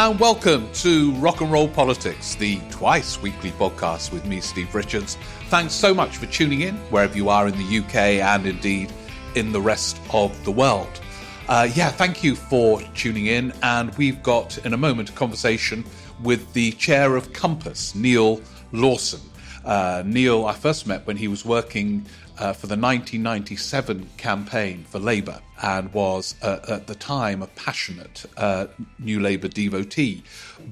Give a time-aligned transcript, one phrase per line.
[0.00, 5.18] And welcome to Rock and Roll Politics, the twice weekly podcast with me, Steve Richards.
[5.48, 8.92] Thanks so much for tuning in wherever you are in the UK and indeed
[9.34, 11.00] in the rest of the world.
[11.48, 13.52] Uh, yeah, thank you for tuning in.
[13.64, 15.84] And we've got in a moment a conversation
[16.22, 19.20] with the chair of Compass, Neal Lawson.
[19.64, 22.06] Uh, Neal, I first met when he was working
[22.38, 28.24] uh, for the 1997 campaign for Labour and was uh, at the time a passionate
[28.36, 30.22] uh, New Labour devotee.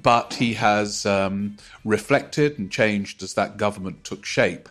[0.03, 4.69] But he has um, reflected and changed as that government took shape.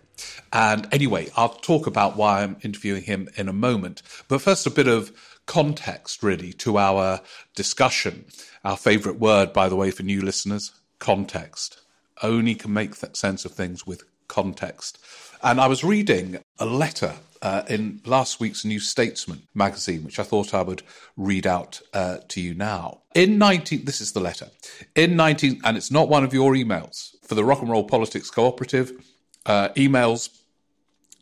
[0.53, 4.01] And anyway, I'll talk about why I'm interviewing him in a moment.
[4.29, 5.11] But first, a bit of
[5.45, 7.21] context, really, to our
[7.55, 8.25] discussion.
[8.63, 11.81] Our favourite word, by the way, for new listeners context.
[12.23, 14.97] Only can make sense of things with context.
[15.45, 20.23] And I was reading a letter uh, in last week's New Statesman magazine, which I
[20.23, 20.81] thought I would
[21.15, 23.01] read out uh, to you now.
[23.13, 24.47] In 19, this is the letter.
[24.95, 28.31] In 19, and it's not one of your emails for the Rock and Roll Politics
[28.31, 28.91] Cooperative.
[29.45, 30.29] Uh, emails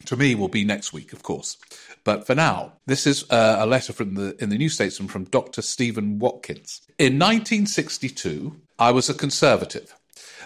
[0.06, 1.58] to me will be next week, of course.
[2.06, 5.26] But for now, this is uh, a letter from the in the New Statesman from
[5.26, 5.62] Dr.
[5.62, 6.80] Stephen Watkins.
[6.98, 9.94] In 1962, I was a conservative.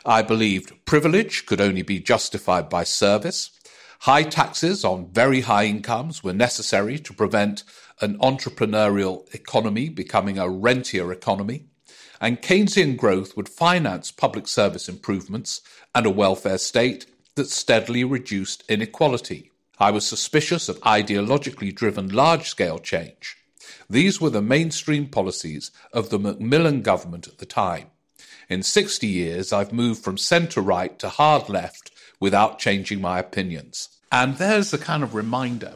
[0.05, 3.51] I believed privilege could only be justified by service.
[4.01, 7.63] High taxes on very high incomes were necessary to prevent
[7.99, 11.65] an entrepreneurial economy becoming a rentier economy.
[12.21, 15.61] And Keynesian growth would finance public service improvements
[15.93, 19.51] and a welfare state that steadily reduced inequality.
[19.79, 23.37] I was suspicious of ideologically driven large scale change.
[23.89, 27.87] These were the mainstream policies of the Macmillan government at the time.
[28.49, 33.89] In 60 years, I've moved from centre right to hard left without changing my opinions.
[34.11, 35.75] And there's a kind of reminder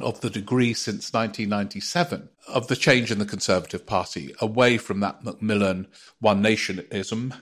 [0.00, 5.24] of the degree since 1997 of the change in the Conservative Party away from that
[5.24, 5.86] Macmillan
[6.20, 7.34] one nationism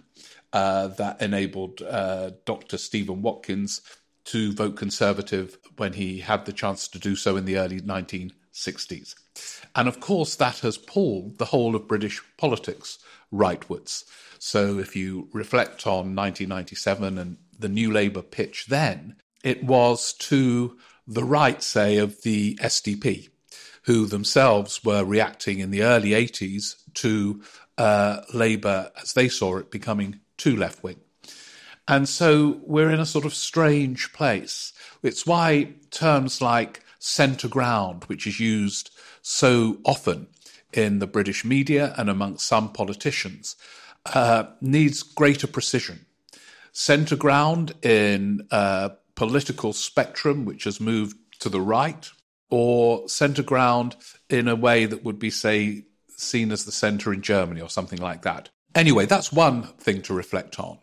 [0.53, 2.79] uh, that enabled uh, Dr.
[2.79, 3.81] Stephen Watkins
[4.25, 9.15] to vote Conservative when he had the chance to do so in the early 1960s.
[9.75, 12.99] And of course, that has pulled the whole of British politics
[13.33, 14.05] rightwards.
[14.39, 20.77] So if you reflect on 1997 and the New Labour pitch then, it was to
[21.07, 23.31] the right, say, of the SDP,
[23.85, 27.43] who themselves were reacting in the early 80s to
[27.79, 31.01] uh, Labour, as they saw it, becoming too left wing.
[31.87, 34.75] And so we're in a sort of strange place.
[35.03, 38.91] It's why terms like centre ground, which is used
[39.23, 40.27] so often
[40.73, 43.57] in the British media and amongst some politicians,
[44.07, 46.07] uh, needs greater precision.
[46.73, 52.11] Centre ground in a political spectrum which has moved to the right,
[52.51, 53.97] or centre ground
[54.31, 55.85] in a way that would be, say,
[56.17, 58.49] seen as the centre in Germany or something like that.
[58.75, 60.79] Anyway, that's one thing to reflect on.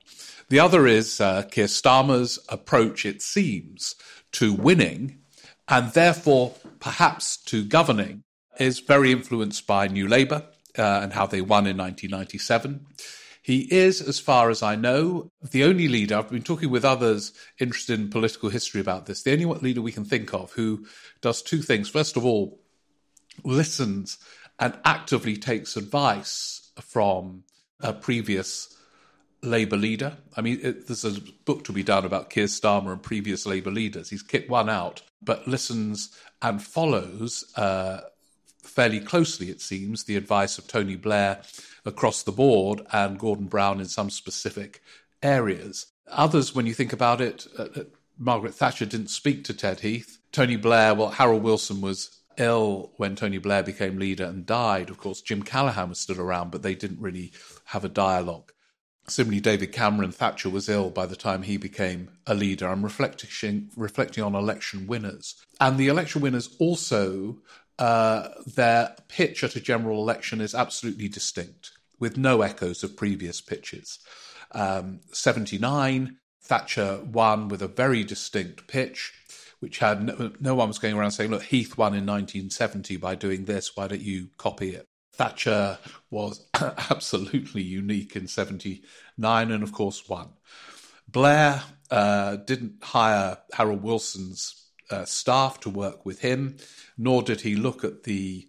[0.50, 3.96] The other is uh, Keir Starmer's approach, it seems,
[4.34, 5.20] to winning
[5.68, 8.24] and therefore perhaps to governing
[8.60, 10.44] is very influenced by New Labour
[10.78, 12.86] uh, and how they won in 1997.
[13.42, 16.18] He is, as far as I know, the only leader.
[16.18, 19.22] I've been talking with others interested in political history about this.
[19.22, 20.88] The only leader we can think of who
[21.22, 21.88] does two things.
[21.88, 22.60] First of all,
[23.44, 24.18] listens
[24.58, 27.44] and actively takes advice from
[27.82, 28.76] a previous
[29.44, 30.18] Labour leader.
[30.36, 33.72] I mean, it, there's a book to be done about Keir Starmer and previous Labour
[33.72, 34.10] leaders.
[34.10, 38.02] He's kicked one out, but listens and follows uh,
[38.76, 41.42] fairly closely, it seems, the advice of Tony Blair
[41.86, 44.82] across the board and Gordon Brown in some specific
[45.24, 45.88] areas.
[46.12, 47.84] Others, when you think about it, uh, uh,
[48.18, 50.20] Margaret Thatcher didn't speak to Ted Heath.
[50.34, 54.90] Tony Blair, well, Harold Wilson was ill when Tony Blair became leader and died.
[54.90, 57.32] Of course, Jim Callaghan was still around, but they didn't really
[57.66, 58.52] have a dialogue.
[59.08, 62.68] Similarly, David Cameron, Thatcher was ill by the time he became a leader.
[62.68, 65.36] I'm reflecting, reflecting on election winners.
[65.62, 67.38] And the election winners also
[67.80, 73.42] uh, their pitch at a general election is absolutely distinct, with no echoes of previous
[73.42, 74.00] pitches.
[74.52, 79.14] Um, 79, Thatcher won with a very distinct pitch,
[79.60, 83.16] which had no, no, one was going around saying, look, Heath won in 1970 by
[83.16, 84.86] doing this, why don't you copy it?
[85.14, 85.80] Thatcher
[86.10, 90.30] was absolutely unique in 79 and, of course, won.
[91.08, 96.58] Blair uh, didn't hire Harold Wilson's uh, staff to work with him,
[96.98, 98.48] nor did he look at the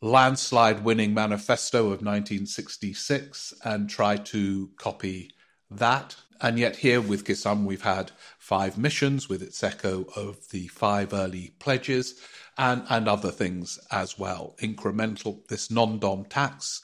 [0.00, 5.30] landslide winning manifesto of 1966 and try to copy
[5.70, 6.16] that.
[6.40, 10.66] And yet, here with Keir Starmer, we've had five missions with its echo of the
[10.68, 12.20] five early pledges
[12.58, 14.56] and, and other things as well.
[14.60, 16.82] Incremental, this non dom tax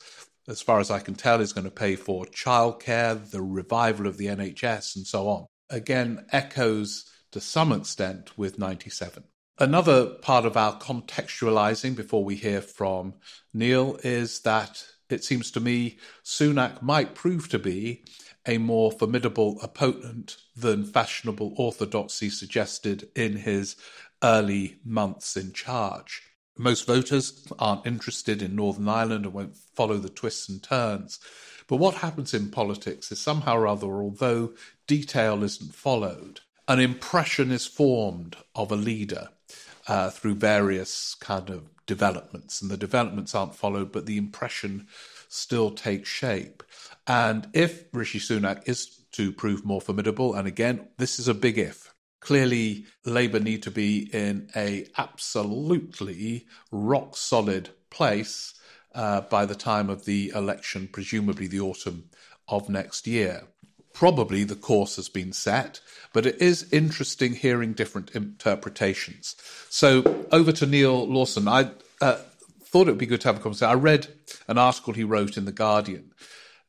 [0.49, 4.17] as far as I can tell, is going to pay for childcare, the revival of
[4.17, 5.47] the NHS, and so on.
[5.69, 9.25] Again, echoes to some extent with 97.
[9.59, 13.15] Another part of our contextualizing before we hear from
[13.53, 18.05] Neal is that it seems to me Sunak might prove to be
[18.47, 23.77] a more formidable opponent than fashionable orthodoxy suggested in his
[24.23, 26.23] early months in charge.
[26.57, 31.21] Most voters aren't interested in Northern Ireland and won't follow the twists and turns.
[31.69, 34.55] But what happens in politics is somehow or other, although
[34.87, 39.31] detail isn't followed, an impression is formed of a leader
[39.88, 42.62] uh, through various kind of developments.
[42.62, 44.87] And the developments aren't followed, but the impression
[45.29, 46.62] still takes shape.
[47.06, 51.59] And if Rishi Sunak is to prove more formidable, and again, this is a big
[51.59, 58.55] if, Clearly, Labour need to be in a absolutely rock solid place
[58.94, 62.11] uh, by the time of the election, presumably the autumn
[62.49, 63.44] of next year.
[63.99, 65.81] Probably the course has been set,
[66.12, 69.35] but it is interesting hearing different interpretations.
[69.71, 71.49] So over to Neal Lawson.
[71.49, 72.19] I uh,
[72.62, 73.73] thought it would be good to have a conversation.
[73.73, 74.06] I read
[74.47, 76.12] an article he wrote in The Guardian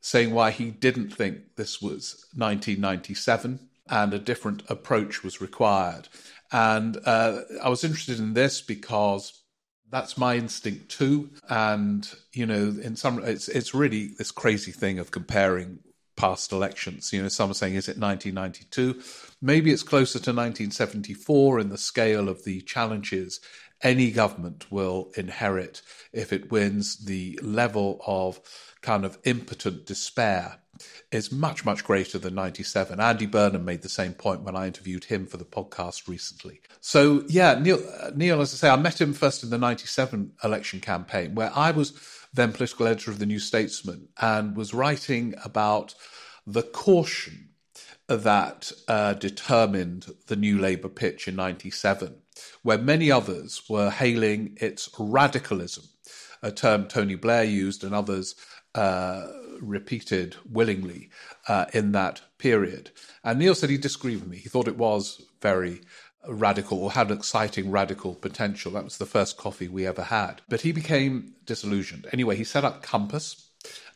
[0.00, 6.08] saying why he didn't think this was 1997 and a different approach was required.
[6.50, 9.40] And uh, I was interested in this because
[9.88, 11.30] that's my instinct too.
[11.48, 15.78] And you know, in some, it's it's really this crazy thing of comparing
[16.20, 17.12] past elections.
[17.12, 19.00] You know, some are saying, is it 1992?
[19.40, 23.40] Maybe it's closer to 1974 in the scale of the challenges
[23.82, 25.80] any government will inherit
[26.12, 28.38] if it wins the level of
[28.82, 30.58] kind of impotent despair
[31.12, 33.00] is much, much greater than 97.
[33.00, 36.60] Andy Burnham made the same point when I interviewed him for the podcast recently.
[36.80, 40.32] So, yeah, Neal, uh, Neal, as I say, I met him first in the 97
[40.42, 41.92] election campaign, where I was
[42.32, 45.94] then political editor of the New Statesman and was writing about
[46.46, 47.50] the caution
[48.08, 52.14] that uh, determined the new Labour pitch in 97,
[52.62, 55.84] where many others were hailing its radicalism,
[56.42, 58.34] a term Tony Blair used and others
[58.74, 59.26] uh,
[59.60, 61.10] repeated willingly
[61.48, 62.90] uh, in that period.
[63.22, 64.38] And Neal said he disagreed with me.
[64.38, 65.82] He thought it was very
[66.28, 68.72] radical or had an exciting radical potential.
[68.72, 70.42] That was the first coffee we ever had.
[70.48, 72.06] But he became disillusioned.
[72.12, 73.48] Anyway, he set up Compass,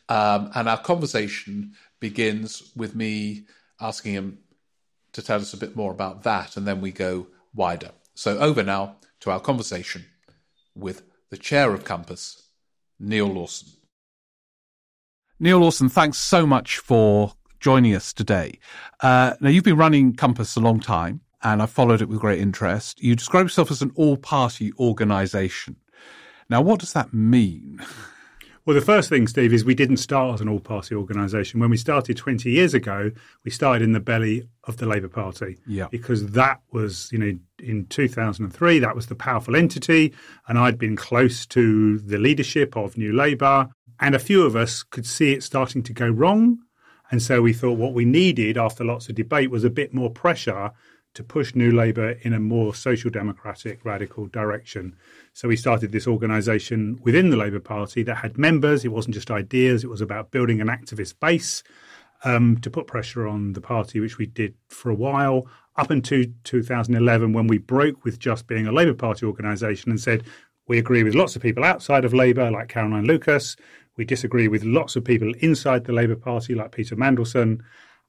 [0.09, 3.45] um, and our conversation begins with me
[3.79, 4.39] asking him
[5.13, 7.91] to tell us a bit more about that, and then we go wider.
[8.15, 10.05] So over now to our conversation
[10.75, 12.49] with the chair of Compass,
[12.99, 13.69] Neal Lawson.
[15.39, 18.59] Neal Lawson, thanks so much for joining us today.
[19.01, 22.39] Uh, now, you've been running Compass a long time, and I've followed it with great
[22.39, 23.01] interest.
[23.01, 25.75] You describe yourself as an all party organisation.
[26.49, 27.79] Now, what does that mean?
[28.65, 31.59] Well, the first thing, Steve, is we didn't start as an all party organisation.
[31.59, 33.11] When we started 20 years ago,
[33.43, 35.59] we started in the belly of the Labour Party.
[35.67, 35.87] Yeah.
[35.91, 40.15] Because that was, you know, in 2003, that was the powerful entity.
[40.47, 43.69] And I'd been close to the leadership of New Labour.
[43.99, 46.57] And a few of us could see it starting to go wrong.
[47.11, 50.09] And so we thought what we needed after lots of debate was a bit more
[50.09, 50.71] pressure
[51.15, 54.95] to push New Labour in a more social democratic, radical direction.
[55.33, 58.85] So we started this organisation within the Labour Party that had members.
[58.85, 61.63] It wasn't just ideas, it was about building an activist base
[62.23, 66.23] um, to put pressure on the party, which we did for a while, up until
[66.43, 70.23] 2011 when we broke with just being a Labour Party organisation and said,
[70.67, 73.55] we agree with lots of people outside of Labour, like Caroline Lucas.
[73.97, 77.61] We disagree with lots of people inside the Labour Party, like Peter Mandelson.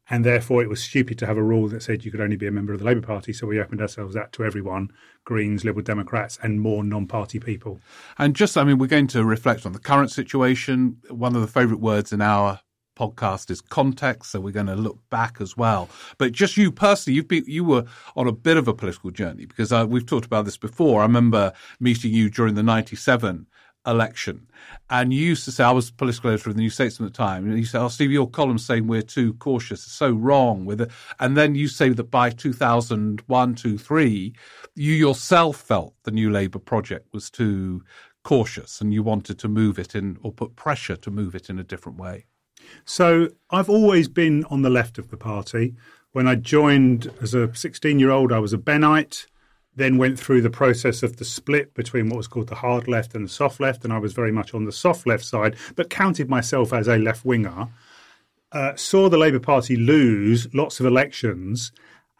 [0.08, 2.46] And therefore, it was stupid to have a rule that said you could only be
[2.46, 3.32] a member of the Labour Party.
[3.32, 4.92] So we opened ourselves out to everyone
[5.24, 7.80] Greens, Liberal Democrats, and more non party people.
[8.18, 10.98] And just, I mean, we're going to reflect on the current situation.
[11.10, 12.60] One of the favourite words in our
[12.96, 15.88] podcast is context, so we're going to look back as well.
[16.18, 17.84] But just you personally, you've been you were
[18.16, 21.02] on a bit of a political journey because uh, we've talked about this before.
[21.02, 23.46] I remember meeting you during the '97
[23.86, 24.46] election.
[24.90, 27.16] And you used to say, I was political editor of the New Statesman at the
[27.16, 30.64] time, and you said, Oh, Steve, your column saying we're too cautious, it's so wrong
[30.64, 30.90] with it.
[31.20, 34.34] And then you say that by 2001, 2, 3,
[34.74, 37.82] you yourself felt the New Labour project was too
[38.22, 41.60] cautious and you wanted to move it in or put pressure to move it in
[41.60, 42.26] a different way.
[42.84, 45.76] So I've always been on the left of the party.
[46.10, 49.26] When I joined as a 16 year old, I was a Bennite
[49.76, 53.14] then went through the process of the split between what was called the hard left
[53.14, 55.90] and the soft left, and I was very much on the soft left side, but
[55.90, 57.68] counted myself as a left winger.
[58.52, 61.72] Uh, saw the Labour Party lose lots of elections,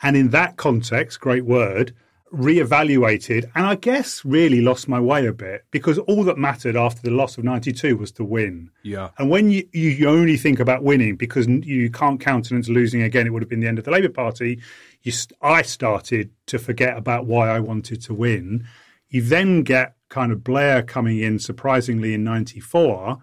[0.03, 1.95] and in that context, great word,
[2.33, 7.01] reevaluated and I guess really lost my way a bit because all that mattered after
[7.03, 8.71] the loss of 92 was to win.
[8.83, 9.11] Yeah.
[9.19, 13.33] And when you, you only think about winning because you can't countenance losing again, it
[13.33, 14.61] would have been the end of the Labour Party.
[15.07, 18.67] You, I started to forget about why I wanted to win.
[19.09, 23.19] You then get kind of Blair coming in surprisingly in 94.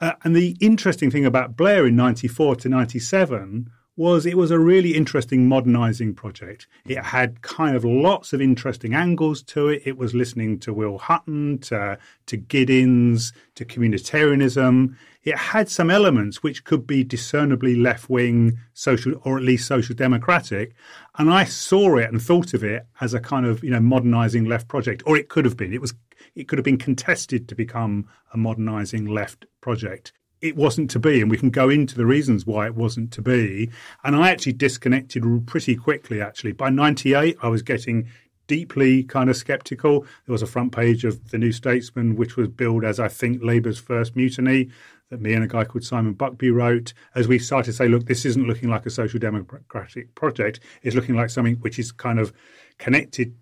[0.00, 4.58] Uh, and the interesting thing about Blair in 94 to 97 was it was a
[4.58, 6.66] really interesting modernizing project.
[6.84, 9.82] It had kind of lots of interesting angles to it.
[9.84, 11.96] It was listening to Will Hutton, to,
[12.26, 14.96] to Giddens, to communitarianism.
[15.22, 19.94] It had some elements which could be discernibly left wing, social, or at least social
[19.94, 20.72] democratic.
[21.18, 24.46] And I saw it and thought of it as a kind of, you know, modernizing
[24.46, 25.74] left project, or it could have been.
[25.74, 25.94] It was,
[26.34, 31.20] it could have been contested to become a modernizing left project it wasn't to be,
[31.20, 33.70] and we can go into the reasons why it wasn't to be.
[34.02, 36.52] And I actually disconnected pretty quickly, actually.
[36.52, 38.08] By 98, I was getting
[38.46, 40.00] deeply kind of skeptical.
[40.00, 43.42] There was a front page of the New Statesman, which was billed as, I think,
[43.42, 44.70] Labour's first mutiny,
[45.10, 48.06] that me and a guy called Simon Buckby wrote, as we started to say, look,
[48.06, 50.60] this isn't looking like a social democratic project.
[50.82, 52.32] It's looking like something which is kind of
[52.78, 53.34] connected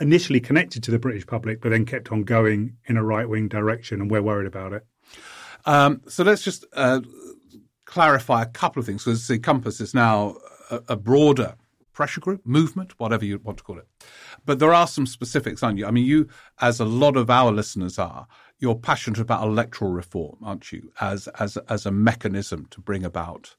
[0.00, 3.48] initially connected to the British public, but then kept on going in a right wing
[3.48, 4.84] direction, and we're worried about it.
[5.66, 7.00] Um, so let's just uh,
[7.84, 10.36] clarify a couple of things because the Compass is now
[10.70, 11.54] a, a, broader
[11.92, 13.86] pressure group, movement, whatever you want to call it.
[14.44, 15.86] But there are some specifics on you.
[15.86, 16.28] I mean, you,
[16.60, 18.26] as a lot of our listeners are,
[18.58, 20.92] you're passionate about electoral reform, aren't you?
[21.00, 23.56] As as as a mechanism to bring about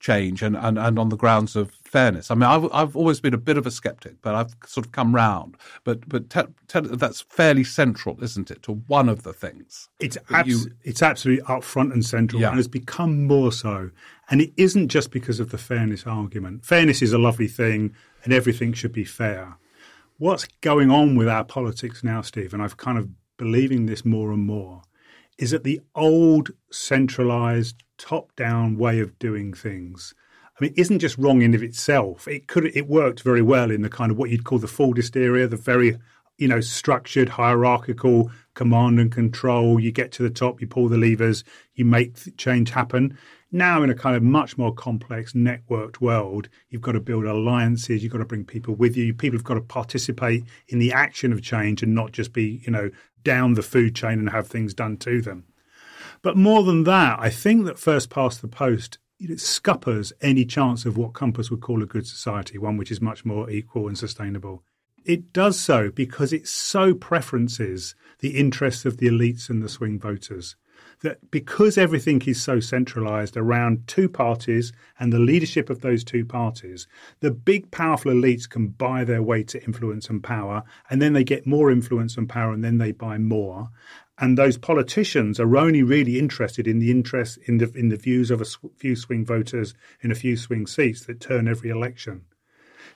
[0.00, 2.30] change and, and, and on the grounds of fairness.
[2.30, 4.92] I mean, I've, I've always been a bit of a skeptic, but I've sort of
[4.92, 5.56] come round.
[5.84, 9.88] But but te- te- that's fairly central, isn't it, to one of the things?
[10.00, 10.72] It's abs- you...
[10.82, 12.48] it's absolutely up front and central, yeah.
[12.48, 13.90] and has become more so.
[14.30, 16.64] And it isn't just because of the fairness argument.
[16.64, 19.58] Fairness is a lovely thing, and everything should be fair.
[20.16, 22.52] What's going on with our politics now, Steve?
[22.52, 23.08] And I've kind of
[23.40, 24.82] believing this more and more
[25.38, 30.14] is that the old centralized top down way of doing things
[30.60, 32.28] I mean, isn't just wrong in of itself.
[32.28, 35.16] It could it worked very well in the kind of what you'd call the Fordist
[35.16, 35.96] area, the very
[36.36, 39.80] you know structured hierarchical command and control.
[39.80, 41.44] You get to the top, you pull the levers,
[41.74, 43.16] you make change happen.
[43.52, 48.02] Now, in a kind of much more complex, networked world, you've got to build alliances.
[48.02, 49.12] You've got to bring people with you.
[49.12, 52.70] People have got to participate in the action of change and not just be, you
[52.70, 52.90] know,
[53.22, 55.44] down the food chain and have things done to them.
[56.22, 60.86] But more than that, I think that first past the post it scuppers any chance
[60.86, 63.98] of what Compass would call a good society, one which is much more equal and
[63.98, 64.64] sustainable.
[65.04, 69.98] It does so because it so preferences the interests of the elites and the swing
[69.98, 70.56] voters.
[71.02, 76.26] That because everything is so centralized around two parties and the leadership of those two
[76.26, 76.86] parties,
[77.20, 81.24] the big powerful elites can buy their way to influence and power, and then they
[81.24, 83.70] get more influence and power, and then they buy more
[84.20, 88.30] and those politicians are only really interested in the interest in the in the views
[88.30, 92.22] of a few swing voters in a few swing seats that turn every election.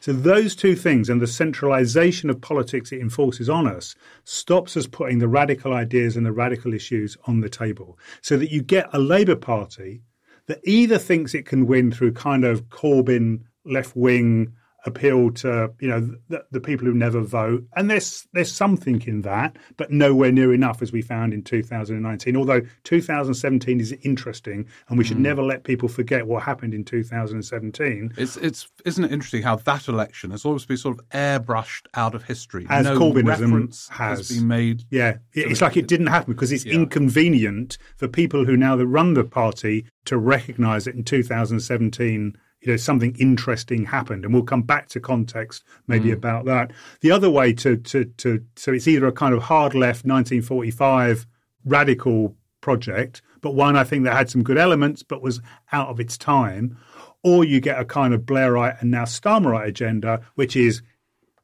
[0.04, 3.94] So those two things and the centralization of politics it enforces on us
[4.24, 7.98] stops us putting the radical ideas and the radical issues on the table.
[8.20, 10.02] So that you get a Labour Party
[10.44, 14.52] that either thinks it can win through kind of Corbyn left wing
[14.86, 19.22] appeal to you know the, the, people who never vote, and there's there's something in
[19.22, 22.36] that, but nowhere near enough as we found in 2019.
[22.36, 25.22] Although 2017 is interesting, and we should mm.
[25.22, 28.12] never let people forget what happened in 2017.
[28.16, 32.14] It's it's isn't it interesting how that election has always been sort of airbrushed out
[32.14, 34.28] of history, as no Corbynism has.
[34.28, 34.84] has been made.
[34.90, 36.74] Yeah, it's like it didn't happen because it's yeah.
[36.74, 42.76] inconvenient for people who now run the party to recognise it in 2017 you know
[42.78, 46.14] something interesting happened, and we'll come back to context maybe mm.
[46.14, 46.72] about that.
[47.00, 51.26] The other way to to to so it's either a kind of hard left 1945
[51.64, 55.40] radical project, but one I think that had some good elements but was
[55.72, 56.78] out of its time,
[57.22, 60.82] or you get a kind of Blairite and now Starmerite agenda, which is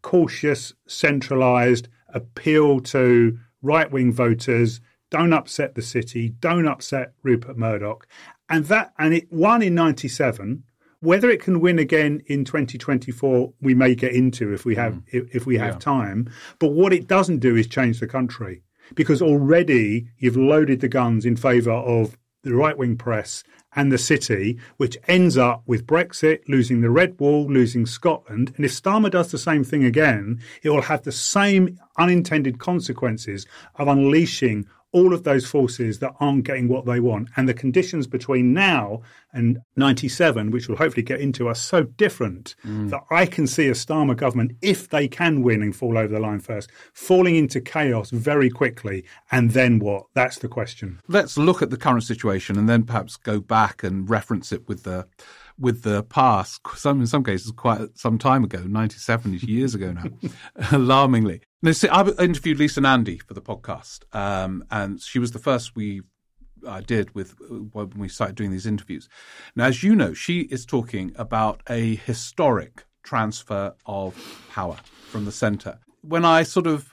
[0.01, 8.07] cautious, centralized, appeal to right wing voters, don't upset the city, don't upset Rupert Murdoch.
[8.49, 10.65] And that and it won in ninety seven
[11.01, 15.03] whether it can win again in 2024, we may get into if we have mm.
[15.09, 15.79] if, if, we have yeah.
[15.79, 16.31] time.
[16.59, 18.63] But what it doesn't do is change the country
[18.95, 23.45] because already you've loaded the guns in favour of the right wing press
[23.77, 28.53] and the city, which ends up with Brexit, losing the Red Wall, losing Scotland.
[28.57, 33.47] And if Starmer does the same thing again, it will have the same unintended consequences
[33.77, 37.29] of unleashing all of those forces that aren't getting what they want.
[37.37, 42.55] And the conditions between now and 97, which we'll hopefully get into, are so different
[42.65, 42.91] mm.
[42.91, 46.21] that I can see a Starmer government, if they can win and fall over the
[46.21, 49.05] line first, falling into chaos very quickly.
[49.31, 50.07] And then what?
[50.15, 51.01] That's the question.
[51.09, 54.83] Let's look at the current situation and then perhaps go back and reference it with
[54.83, 55.07] the
[55.59, 60.05] with the past, some in some cases quite some time ago, 97 years ago now,
[60.73, 61.43] alarmingly.
[61.63, 65.77] Now, see, I interviewed Lisa Nandy for the podcast, um, and she was the first
[65.77, 66.01] we
[66.67, 67.35] I did with
[67.73, 69.09] when we started doing these interviews.
[69.57, 75.33] Now, as you know, she is talking about a historic transfer of power from the
[75.33, 75.79] centre.
[76.03, 76.91] When I sort of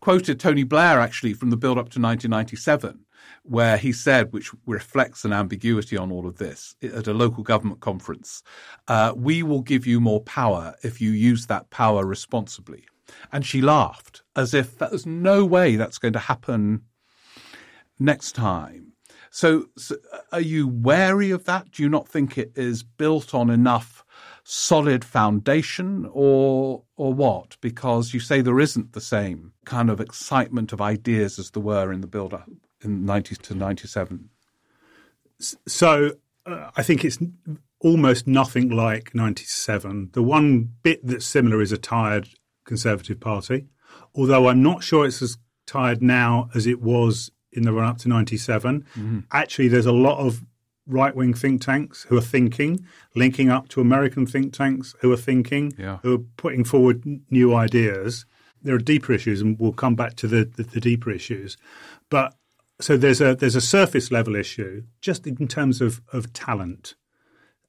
[0.00, 3.00] quoted Tony Blair actually from the build up to 1997,
[3.42, 7.80] where he said, which reflects an ambiguity on all of this, at a local government
[7.80, 8.42] conference,
[8.88, 12.84] uh, we will give you more power if you use that power responsibly.
[13.32, 16.82] And she laughed as if there's no way that's going to happen
[17.98, 18.92] next time.
[19.30, 19.96] So, so,
[20.30, 21.72] are you wary of that?
[21.72, 24.04] Do you not think it is built on enough
[24.44, 27.56] solid foundation or or what?
[27.60, 31.92] Because you say there isn't the same kind of excitement of ideas as there were
[31.92, 32.48] in the build up
[32.82, 34.30] in 90 to 97?
[35.40, 36.12] So
[36.46, 37.18] uh, I think it's
[37.80, 40.10] almost nothing like 97.
[40.12, 42.28] The one bit that's similar is a tired
[42.64, 43.66] Conservative Party,
[44.14, 47.98] although I'm not sure it's as tired now as it was in the run up
[47.98, 48.82] to 97.
[48.82, 49.20] Mm-hmm.
[49.32, 50.42] Actually, there's a lot of
[50.86, 55.16] right wing think tanks who are thinking, linking up to American think tanks who are
[55.16, 55.98] thinking, yeah.
[56.02, 58.26] who are putting forward new ideas.
[58.62, 61.56] There are deeper issues, and we'll come back to the, the, the deeper issues.
[62.10, 62.34] But
[62.80, 66.94] so there's a there's a surface level issue just in terms of of talent.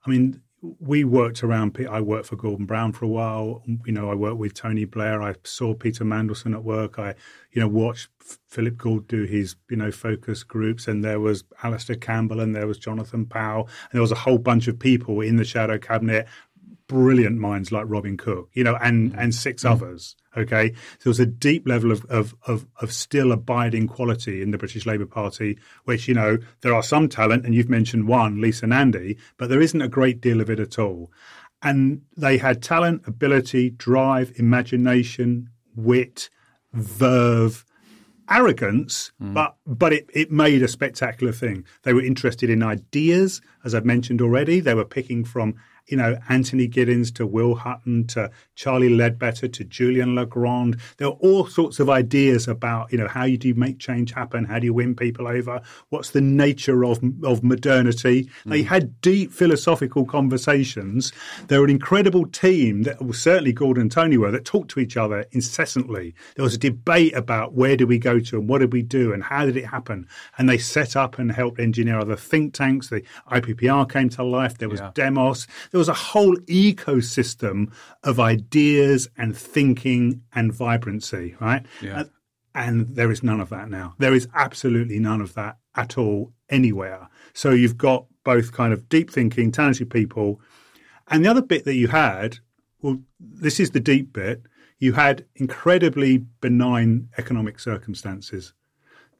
[0.06, 0.42] I mean,
[0.79, 1.77] we worked around.
[1.89, 3.63] I worked for Gordon Brown for a while.
[3.86, 5.22] You know, I worked with Tony Blair.
[5.22, 7.00] I saw Peter Mandelson at work.
[7.00, 7.16] I,
[7.51, 8.09] you know, watched
[8.48, 10.87] Philip Gould do his, you know, focus groups.
[10.87, 13.68] And there was Alastair Campbell and there was Jonathan Powell.
[13.83, 16.27] And there was a whole bunch of people in the shadow cabinet
[16.87, 19.71] brilliant minds like Robin Cook, you know, and and six mm.
[19.71, 20.15] others.
[20.37, 24.51] Okay, so there was a deep level of, of of of still abiding quality in
[24.51, 28.41] the British Labour Party, which you know there are some talent, and you've mentioned one,
[28.41, 31.11] Lisa Nandy, but there isn't a great deal of it at all.
[31.61, 36.29] And they had talent, ability, drive, imagination, wit,
[36.74, 37.65] verve
[38.29, 39.33] arrogance, mm.
[39.33, 41.65] but but it, it made a spectacular thing.
[41.83, 44.59] They were interested in ideas, as I've mentioned already.
[44.59, 45.55] They were picking from
[45.87, 50.77] you know, Anthony Giddens to Will Hutton to Charlie Leadbeater to Julian Le Grand.
[50.98, 54.45] There are all sorts of ideas about, you know, how do you make change happen?
[54.45, 55.61] How do you win people over?
[55.89, 58.29] What's the nature of, of modernity?
[58.45, 58.51] Mm.
[58.51, 61.11] They had deep philosophical conversations.
[61.48, 64.79] They were an incredible team that well, certainly Gordon and Tony were that talked to
[64.79, 66.15] each other incessantly.
[66.35, 69.13] There was a debate about where do we go to and what did we do
[69.13, 70.07] and how did it happen?
[70.37, 72.89] And they set up and helped engineer other think tanks.
[72.89, 74.57] The IPPR came to life.
[74.57, 74.91] There was yeah.
[74.95, 75.45] Demos
[75.75, 77.70] there was a whole ecosystem
[78.01, 81.66] of ideas and thinking and vibrancy, right?
[81.81, 82.00] Yeah.
[82.00, 82.09] And,
[82.55, 83.94] and there is none of that now.
[83.98, 87.09] There is absolutely none of that at all anywhere.
[87.33, 90.40] So you've got both kind of deep thinking, talented people.
[91.09, 92.40] And the other bit that you had,
[92.81, 94.44] well, this is the deep bit,
[94.79, 98.53] you had incredibly benign economic circumstances.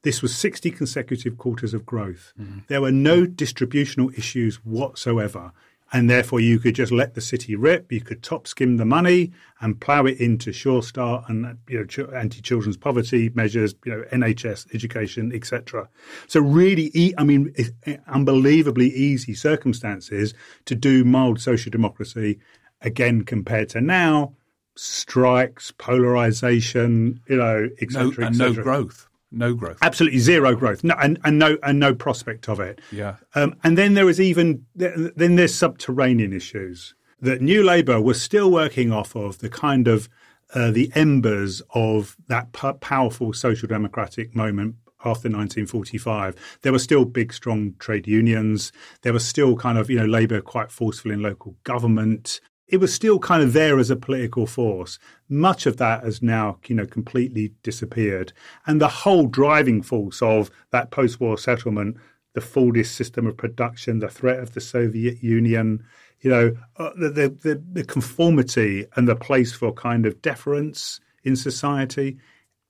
[0.04, 2.32] This was 60 consecutive quarters of growth.
[2.40, 2.60] Mm-hmm.
[2.68, 5.52] There were no distributional issues whatsoever
[5.92, 7.92] and therefore you could just let the city rip.
[7.92, 12.06] You could top skim the money and plough it into Sure Start and you know
[12.12, 15.88] anti-children's poverty measures, you know NHS education, etc.
[16.26, 17.54] So really, I mean,
[17.86, 22.40] eh, unbelievably easy circumstances to do mild social democracy.
[22.82, 24.34] Again, compared to now,
[24.76, 28.12] strikes, polarization, you know, etc.
[28.18, 29.78] No, and no growth no growth.
[29.82, 30.82] Absolutely zero growth.
[30.82, 32.80] No, and, and no and no prospect of it.
[32.90, 33.16] Yeah.
[33.34, 38.50] Um, and then there is even then there's subterranean issues that New Labour was still
[38.50, 40.08] working off of the kind of
[40.54, 46.58] uh, the embers of that p- powerful social democratic moment after 1945.
[46.62, 48.72] There were still big, strong trade unions.
[49.02, 52.92] There was still kind of, you know, Labour quite forceful in local government it was
[52.92, 54.98] still kind of there as a political force.
[55.28, 58.32] Much of that has now, you know, completely disappeared.
[58.66, 61.96] And the whole driving force of that post-war settlement,
[62.34, 65.84] the Fordist system of production, the threat of the Soviet Union,
[66.20, 71.36] you know, uh, the, the, the conformity and the place for kind of deference in
[71.36, 72.18] society,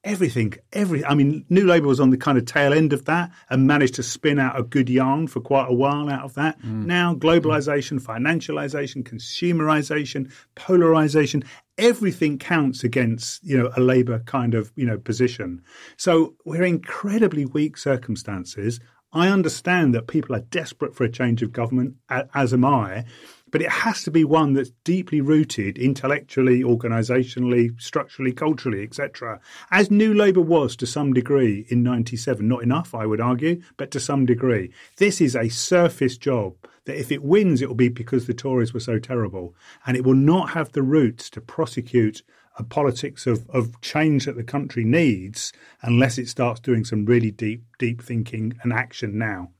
[0.07, 1.05] everything, every.
[1.05, 3.95] I mean, New Labour was on the kind of tail end of that and managed
[3.97, 6.59] to spin out a good yarn for quite a while out of that.
[6.62, 6.87] Mm.
[6.87, 11.45] Now, globalization, financialization, consumerization, polarization,
[11.77, 15.62] everything counts against you know a Labour kind of you know position.
[15.99, 18.81] So we're in incredibly weak circumstances.
[19.12, 21.95] I understand that people are desperate for a change of government,
[22.35, 23.05] as am I
[23.50, 29.40] but it has to be one that's deeply rooted intellectually, organisationally, structurally, culturally, etc.
[29.70, 33.90] As New Labour was to some degree in 97, not enough, I would argue, but
[33.92, 34.72] to some degree.
[34.96, 36.54] This is a surface job
[36.87, 39.54] that if it wins, it will be because the Tories were so terrible.
[39.87, 42.22] And it will not have the roots to prosecute
[42.59, 47.30] a politics of, of change that the country needs unless it starts doing some really
[47.30, 49.50] deep, deep thinking and action now.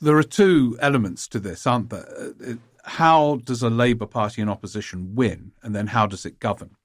[0.00, 2.08] There are two elements to this, aren't there?
[2.18, 6.76] Uh, How does a Labour Party in opposition win, and then how does it govern?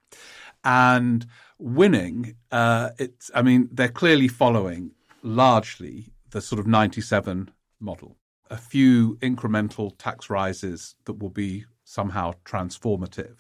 [0.63, 1.25] And
[1.57, 4.91] winning, uh, it's I mean they're clearly following
[5.23, 8.17] largely the sort of '97 model.
[8.49, 13.37] A few incremental tax rises that will be somehow transformative.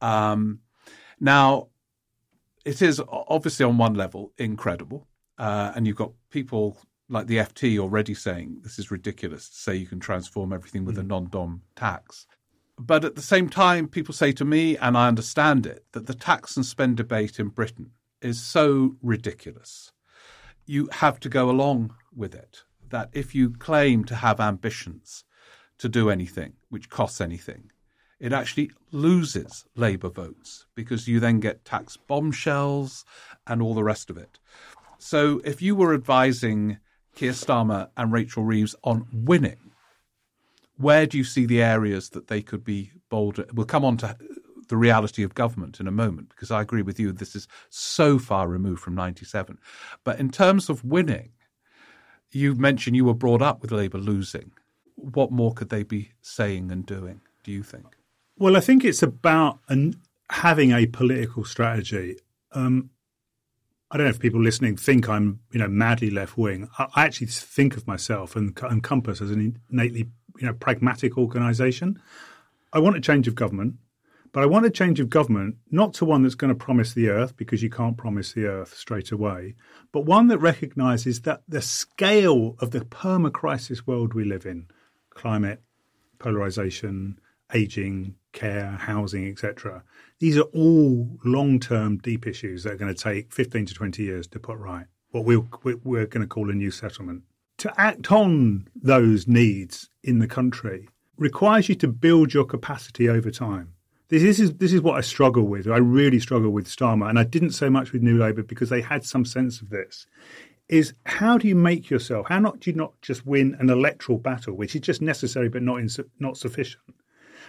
[0.00, 0.60] Um,
[1.20, 1.68] now,
[2.64, 5.06] it is obviously on one level incredible,
[5.38, 6.78] uh, and you've got people
[7.08, 10.96] like the FT already saying this is ridiculous to say you can transform everything with
[10.96, 11.00] mm.
[11.00, 12.26] a non-dom tax.
[12.78, 16.14] But at the same time, people say to me, and I understand it, that the
[16.14, 17.90] tax and spend debate in Britain
[18.20, 19.92] is so ridiculous.
[20.64, 22.62] You have to go along with it.
[22.90, 25.24] That if you claim to have ambitions
[25.78, 27.70] to do anything which costs anything,
[28.20, 33.04] it actually loses Labour votes because you then get tax bombshells
[33.46, 34.38] and all the rest of it.
[34.98, 36.78] So if you were advising
[37.18, 39.72] Keir Starmer and Rachel Reeves on winning,
[40.76, 43.44] where do you see the areas that they could be bolder?
[43.52, 44.16] We'll come on to
[44.68, 47.10] the reality of government in a moment because I agree with you.
[47.10, 49.58] This is so far removed from 97.
[50.04, 51.30] But in terms of winning,
[52.30, 54.52] you mentioned you were brought up with Labour losing.
[54.94, 57.96] What more could they be saying and doing, do you think?
[58.36, 60.00] Well, I think it's about an,
[60.30, 62.18] having a political strategy.
[62.52, 62.90] Um,
[63.90, 66.68] I don't know if people listening think I'm, you know, madly left wing.
[66.78, 72.00] I, actually think of myself and, and Compass as an innately, you know, pragmatic organisation.
[72.72, 73.76] I want a change of government,
[74.32, 77.08] but I want a change of government not to one that's going to promise the
[77.08, 79.54] earth because you can't promise the earth straight away,
[79.90, 84.66] but one that recognises that the scale of the perma crisis world we live in,
[85.10, 85.62] climate,
[86.18, 87.18] polarisation,
[87.54, 89.82] aging, care, housing, etc.
[90.20, 94.02] These are all long term deep issues that are going to take 15 to 20
[94.02, 95.42] years to put right, what we're,
[95.84, 97.22] we're going to call a new settlement.
[97.58, 103.30] To act on those needs in the country requires you to build your capacity over
[103.30, 103.74] time.
[104.08, 105.66] This, this, is this is what I struggle with.
[105.68, 108.80] I really struggle with Starmer, and I didn't so much with New Labour because they
[108.80, 110.06] had some sense of this.
[110.68, 112.26] Is how do you make yourself?
[112.28, 115.62] How not do you not just win an electoral battle, which is just necessary but
[115.62, 115.80] not
[116.18, 116.84] not sufficient?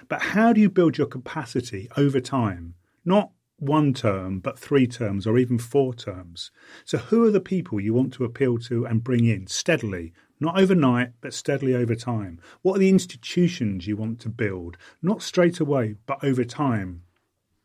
[0.08, 2.76] But how do you build your capacity over time?
[3.04, 6.52] Not one term, but three terms or even four terms.
[6.86, 10.60] So, who are the people you want to appeal to and bring in steadily, not
[10.60, 12.40] overnight, but steadily over time?
[12.62, 17.04] What are the institutions you want to build, not straight away, but over time,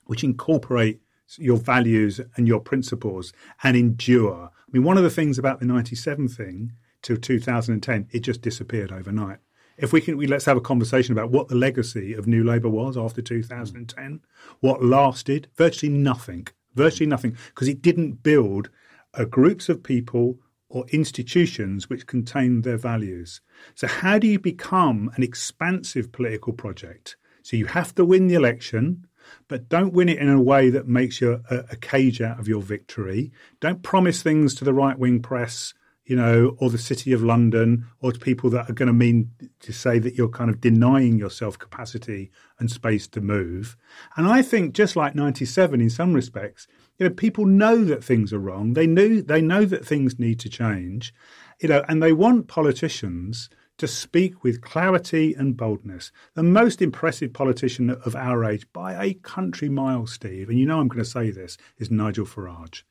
[0.05, 1.01] which incorporate
[1.39, 4.51] your values and your principles and endure?
[4.53, 8.93] I mean, one of the things about the 97 thing to 2010, it just disappeared
[8.93, 9.39] overnight
[9.77, 12.69] if we can, we, let's have a conversation about what the legacy of New Labour
[12.69, 14.21] was after 2010,
[14.61, 18.71] what lasted, virtually nothing, virtually nothing, because it didn't build
[19.15, 23.41] uh, groups of people or institutions which contain their values.
[23.75, 27.17] So, how do you become an expansive political project?
[27.43, 29.07] So, you have to win the election,
[29.49, 32.49] but don't win it in a way that makes you a, a cage out of
[32.49, 33.33] your victory.
[33.61, 37.87] Don't promise things to the right wing press you know, or the City of London,
[38.01, 41.19] or to people that are going to mean to say that you're kind of denying
[41.19, 43.77] yourself capacity and space to move.
[44.17, 46.67] And I think, just like '97, in some respects,
[46.99, 48.75] you know, people know that things are wrong.
[48.75, 51.15] They know they know that things need to change,
[51.61, 56.13] you know, and they want politicians to speak with clarity and boldness.
[56.35, 60.81] The most impressive politician of our age, by a country mile, Steve, and you know
[60.81, 62.83] I'm going to say this, is Nigel Farage.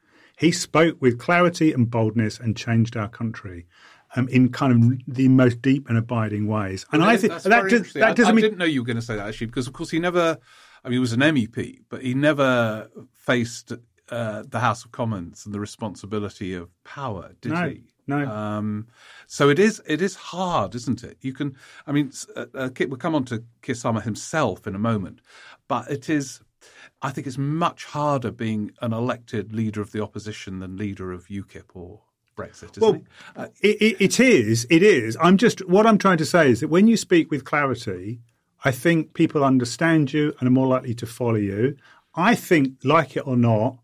[0.43, 3.65] He spoke with clarity and boldness and changed our country.
[4.15, 7.93] Um, in kind of the most deep and abiding ways, and I think that, does,
[7.93, 8.45] that doesn't I, I mean.
[8.45, 10.37] I didn't know you were going to say that actually, because of course he never.
[10.83, 13.73] I mean, he was an MEP, but he never faced
[14.09, 17.81] uh, the House of Commons and the responsibility of power, did no, he?
[18.05, 18.27] No.
[18.27, 18.87] Um,
[19.25, 19.81] so it is.
[19.87, 21.17] It is hard, isn't it?
[21.21, 21.55] You can.
[21.87, 25.21] I mean, uh, uh, we'll come on to Starmer himself in a moment,
[25.67, 26.41] but it is
[27.03, 31.27] I think it's much harder being an elected leader of the opposition than leader of
[31.27, 31.99] UKIP or
[32.35, 33.03] Brexit, well, it?
[33.35, 34.65] Uh, it, it is.
[34.69, 35.15] It is.
[35.21, 38.21] I'm just what I'm trying to say is that when you speak with clarity,
[38.65, 41.77] I think people understand you and are more likely to follow you.
[42.15, 43.77] I think, like it or not,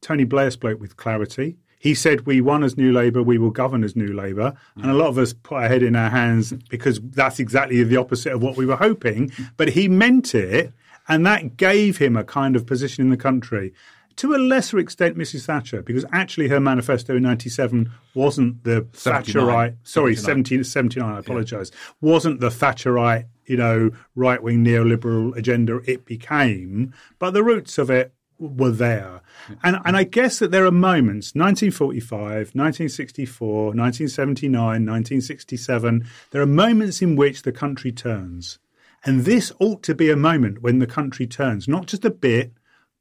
[0.00, 1.58] Tony Blair spoke with clarity.
[1.78, 4.54] He said, We won as New Labour, we will govern as New Labour.
[4.78, 4.82] Mm.
[4.82, 7.96] And a lot of us put our head in our hands because that's exactly the
[7.96, 9.32] opposite of what we were hoping.
[9.56, 10.72] But he meant it,
[11.10, 13.74] and that gave him a kind of position in the country.
[14.16, 15.44] To a lesser extent, Mrs.
[15.44, 19.44] Thatcher, because actually her manifesto in 97 wasn't the 79.
[19.44, 21.92] Thatcherite, sorry, 79, 79 I apologise, yeah.
[22.00, 27.90] wasn't the Thatcherite, you know, right wing neoliberal agenda it became, but the roots of
[27.90, 29.20] it were there.
[29.64, 37.02] And, and I guess that there are moments, 1945, 1964, 1979, 1967, there are moments
[37.02, 38.60] in which the country turns.
[39.04, 42.52] And this ought to be a moment when the country turns, not just a bit,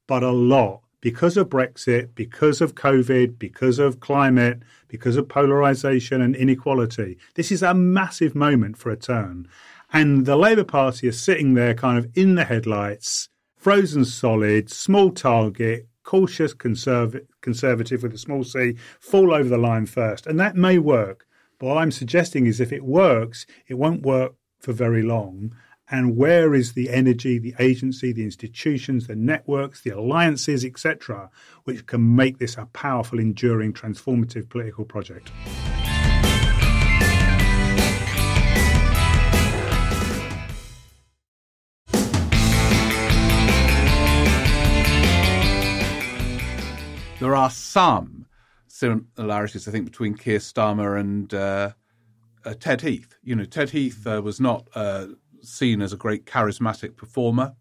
[0.07, 0.81] but a lot.
[1.01, 7.17] Because of Brexit, because of COVID, because of climate, because of polarisation and inequality.
[7.35, 9.47] This is a massive moment for a turn.
[9.93, 15.11] And the Labour Party is sitting there kind of in the headlights, frozen solid, small
[15.11, 20.27] target, cautious conserv- conservative with a small c, fall over the line first.
[20.27, 21.25] And that may work.
[21.59, 25.55] But what I'm suggesting is if it works, it won't work for very long.
[25.91, 31.31] And where is the energy, the agency, the institutions, the networks, the alliances, etc.,
[31.63, 35.31] which can make this a powerful, enduring, transformative political project?
[47.19, 48.27] There are some
[48.67, 51.71] similarities, I think, between Keir Starmer and uh,
[52.45, 53.17] uh, Ted Heath.
[53.23, 55.07] You know, Ted Heath uh, was not uh,
[55.43, 57.53] seen as a great charismatic performer,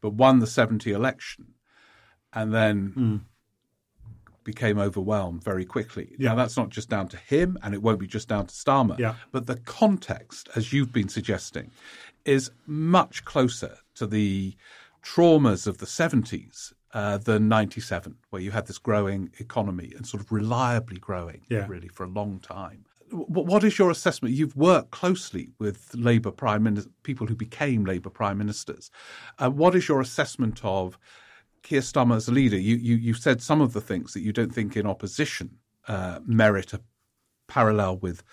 [0.00, 1.54] but won the 70 election
[2.32, 3.20] and then mm.
[4.42, 6.14] became overwhelmed very quickly.
[6.18, 6.30] Yeah.
[6.30, 8.98] Now, that's not just down to him, and it won't be just down to Starmer,
[8.98, 9.14] yeah.
[9.32, 11.70] but the context, as you've been suggesting,
[12.24, 14.54] is much closer to the
[15.02, 20.22] traumas of the 70s uh, than 97, where you had this growing economy and sort
[20.22, 21.66] of reliably growing, yeah.
[21.68, 22.84] really, for a long time.
[23.14, 24.34] What is your assessment?
[24.34, 28.90] You've worked closely with Labour prime minister, people who became Labour prime ministers.
[29.38, 30.98] Uh, what is your assessment of
[31.62, 32.58] Keir Starmer as a leader?
[32.58, 36.18] You, you, you said some of the things that you don't think in opposition uh,
[36.26, 36.80] merit a
[37.46, 38.24] parallel with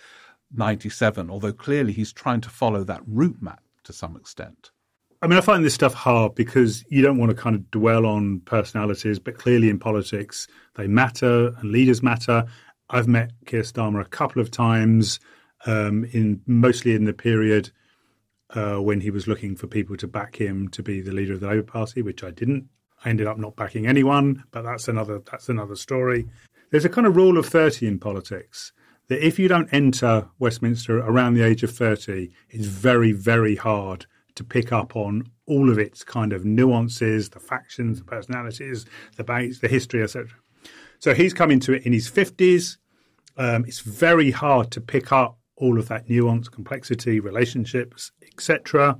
[0.52, 4.72] 97, although clearly he's trying to follow that route map to some extent.
[5.22, 8.04] I mean, I find this stuff hard because you don't want to kind of dwell
[8.06, 12.44] on personalities, but clearly in politics, they matter and leaders matter.
[12.90, 15.18] I've met Keir Starmer a couple of times,
[15.66, 17.70] um, in mostly in the period
[18.50, 21.40] uh, when he was looking for people to back him to be the leader of
[21.40, 22.68] the Labour Party, which I didn't.
[23.04, 26.28] I ended up not backing anyone, but that's another that's another story.
[26.70, 28.72] There's a kind of rule of thirty in politics
[29.08, 34.06] that if you don't enter Westminster around the age of thirty, it's very very hard
[34.34, 38.84] to pick up on all of its kind of nuances, the factions, the personalities,
[39.16, 40.30] the debates, the history, etc.
[41.02, 42.76] So he's come into it in his 50s.
[43.36, 48.98] Um, it's very hard to pick up all of that nuance, complexity, relationships, etc.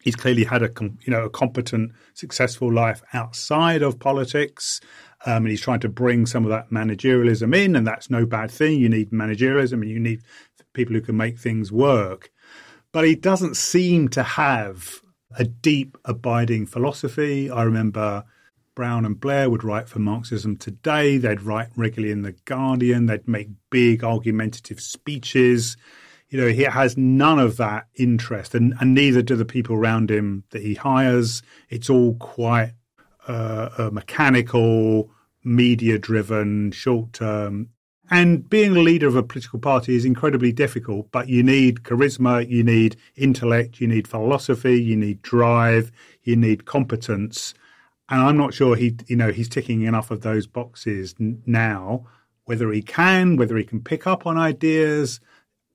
[0.00, 4.80] He's clearly had a you know a competent, successful life outside of politics,
[5.26, 8.50] um, and he's trying to bring some of that managerialism in, and that's no bad
[8.50, 8.78] thing.
[8.78, 10.20] You need managerialism, and you need
[10.72, 12.30] people who can make things work
[12.94, 15.02] but he doesn't seem to have
[15.36, 17.50] a deep, abiding philosophy.
[17.50, 18.22] I remember
[18.74, 21.18] Brown and Blair would write for Marxism Today.
[21.18, 23.06] They'd write regularly in The Guardian.
[23.06, 25.76] They'd make big argumentative speeches.
[26.28, 30.10] You know, he has none of that interest, and, and neither do the people around
[30.10, 31.42] him that he hires.
[31.68, 32.72] It's all quite
[33.28, 35.10] uh, mechanical,
[35.44, 37.68] media driven, short term
[38.10, 42.48] and being a leader of a political party is incredibly difficult, but you need charisma,
[42.48, 45.90] you need intellect, you need philosophy, you need drive,
[46.22, 47.54] you need competence.
[48.08, 52.06] And I'm not sure he, you know, he's ticking enough of those boxes now.
[52.44, 55.20] Whether he can, whether he can pick up on ideas,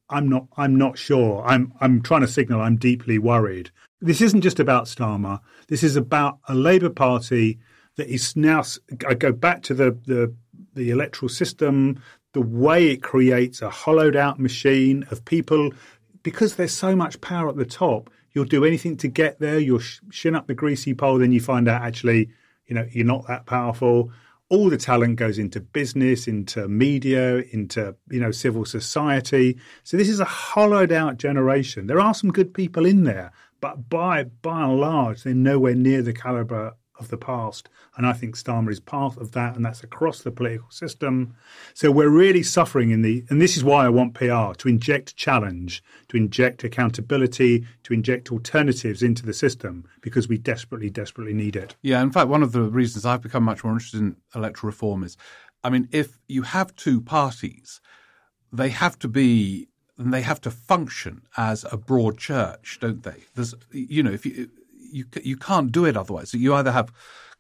[0.10, 0.48] I'm not.
[0.58, 1.44] I'm not sure.
[1.46, 1.74] I'm.
[1.82, 3.72] I'm trying to signal I'm deeply worried.
[4.02, 5.40] This isn't just about Starmer.
[5.68, 7.60] This is about a Labour Party
[7.96, 8.64] that is now.
[9.08, 10.34] I go back to the the
[10.74, 12.02] the electoral system,
[12.34, 15.72] the way it creates a hollowed out machine of people,
[16.24, 19.60] because there's so much power at the top, you'll do anything to get there.
[19.60, 22.30] You'll shin up the greasy pole, then you find out actually,
[22.68, 24.12] you know, you're not that powerful.
[24.50, 29.58] All the talent goes into business, into media, into you know civil society.
[29.84, 31.88] So this is a hollowed out generation.
[31.88, 36.02] There are some good people in there, but by by and large, they're nowhere near
[36.02, 37.70] the caliber of the past.
[37.96, 41.36] And I think Starmer is part of that, and that's across the political system.
[41.74, 45.16] So we're really suffering in the, and this is why I want PR to inject
[45.16, 51.56] challenge, to inject accountability, to inject alternatives into the system because we desperately, desperately need
[51.56, 51.76] it.
[51.82, 55.04] Yeah, in fact, one of the reasons I've become much more interested in electoral reform
[55.04, 55.18] is,
[55.64, 57.82] I mean, if you have two parties,
[58.52, 63.26] they have to be and they have to function as a broad church, don't they?
[63.36, 64.50] There's, you know, if you
[64.92, 66.34] you you can't do it otherwise.
[66.34, 66.92] You either have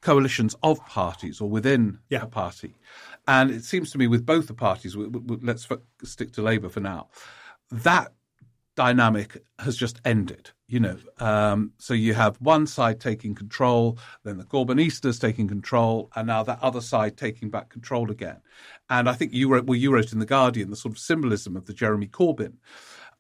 [0.01, 2.23] coalitions of parties or within yeah.
[2.23, 2.75] a party,
[3.27, 5.67] and it seems to me with both the parties, let's
[6.03, 7.09] stick to Labour for now.
[7.71, 8.13] That
[8.75, 10.51] dynamic has just ended.
[10.67, 16.11] You know, um, so you have one side taking control, then the Corbynistas taking control,
[16.15, 18.37] and now that other side taking back control again.
[18.87, 21.57] And I think you wrote, well, you wrote in the Guardian the sort of symbolism
[21.57, 22.53] of the Jeremy Corbyn,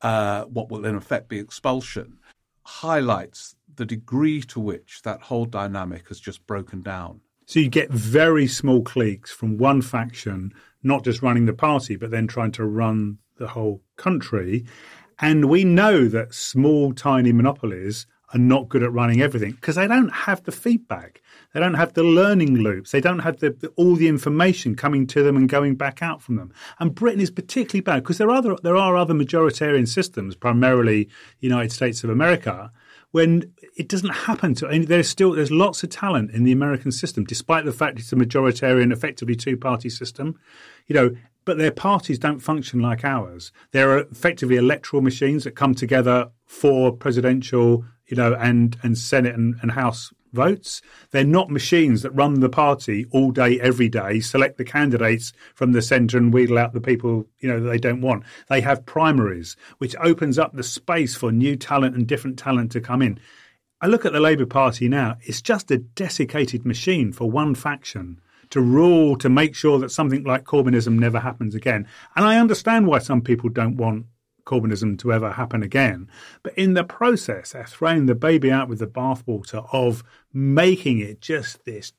[0.01, 2.19] uh, what will in effect be expulsion,
[2.63, 7.21] highlights the degree to which that whole dynamic has just broken down.
[7.45, 12.11] So you get very small cliques from one faction, not just running the party, but
[12.11, 14.65] then trying to run the whole country.
[15.19, 19.87] And we know that small, tiny monopolies are not good at running everything because they
[19.87, 21.21] don't have the feedback.
[21.53, 22.91] They don't have the learning loops.
[22.91, 26.21] They don't have the, the, all the information coming to them and going back out
[26.21, 26.53] from them.
[26.79, 31.09] And Britain is particularly bad because there are other, there are other majoritarian systems, primarily
[31.39, 32.71] United States of America,
[33.11, 36.91] when it doesn't happen to and there's still there's lots of talent in the American
[36.91, 40.39] system, despite the fact it's a majoritarian, effectively two party system.
[40.87, 43.51] You know, but their parties don't function like ours.
[43.71, 49.55] They're effectively electoral machines that come together for presidential, you know, and and Senate and,
[49.61, 50.81] and House votes.
[51.11, 55.71] They're not machines that run the party all day, every day, select the candidates from
[55.71, 58.23] the centre and wheedle out the people, you know, that they don't want.
[58.49, 62.81] They have primaries, which opens up the space for new talent and different talent to
[62.81, 63.19] come in.
[63.81, 68.19] I look at the Labour Party now, it's just a desiccated machine for one faction
[68.49, 71.87] to rule to make sure that something like Corbynism never happens again.
[72.15, 74.07] And I understand why some people don't want
[74.45, 76.09] Corbynism to ever happen again.
[76.43, 81.21] But in the process, they're throwing the baby out with the bathwater of making it
[81.21, 81.93] just this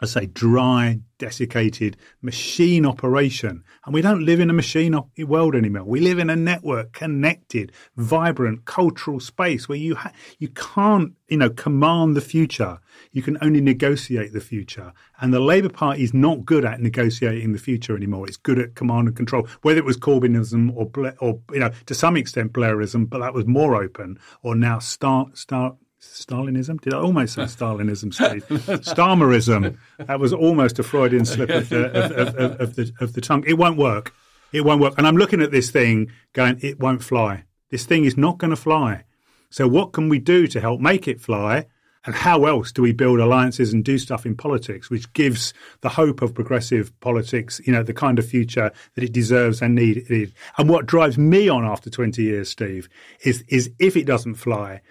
[0.00, 3.64] I say dry, desiccated machine operation.
[3.84, 5.84] And we don't live in a machine world anymore.
[5.84, 11.38] We live in a network, connected, vibrant, cultural space where you ha- you can't, you
[11.38, 12.78] know, command the future.
[13.12, 14.92] You can only negotiate the future.
[15.20, 18.26] And the Labour Party is not good at negotiating the future anymore.
[18.26, 21.94] It's good at command and control, whether it was Corbynism or, or you know, to
[21.94, 25.76] some extent Blairism, but that was more open, or now start, start,
[26.06, 26.80] Stalinism?
[26.80, 28.46] Did I almost say Stalinism, Steve?
[28.82, 29.76] Starmerism.
[29.98, 33.44] That was almost a Freudian slip of the, of, of, of, the, of the tongue.
[33.46, 34.14] It won't work.
[34.52, 34.94] It won't work.
[34.98, 37.44] And I'm looking at this thing going, it won't fly.
[37.70, 39.04] This thing is not going to fly.
[39.50, 41.66] So what can we do to help make it fly?
[42.06, 45.88] And how else do we build alliances and do stuff in politics, which gives the
[45.88, 50.32] hope of progressive politics, you know, the kind of future that it deserves and needs?
[50.56, 52.88] And what drives me on after 20 years, Steve,
[53.24, 54.82] is, is if it doesn't fly,